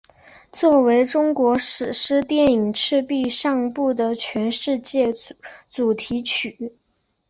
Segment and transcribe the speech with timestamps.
[0.51, 5.13] 作为中国史诗电影赤壁上部的全世界
[5.69, 6.75] 主题曲。